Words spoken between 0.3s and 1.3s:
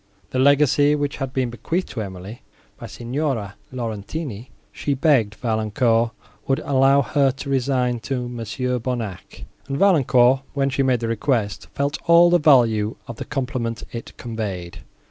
The legacy, which